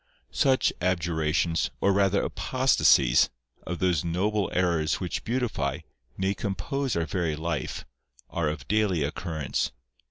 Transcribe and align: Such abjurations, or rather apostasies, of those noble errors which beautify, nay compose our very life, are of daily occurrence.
Such 0.33 0.73
abjurations, 0.81 1.69
or 1.79 1.93
rather 1.93 2.23
apostasies, 2.23 3.29
of 3.67 3.77
those 3.77 4.03
noble 4.03 4.49
errors 4.51 4.95
which 4.99 5.23
beautify, 5.23 5.81
nay 6.17 6.33
compose 6.33 6.95
our 6.95 7.05
very 7.05 7.35
life, 7.35 7.85
are 8.27 8.49
of 8.49 8.67
daily 8.67 9.03
occurrence. 9.03 9.71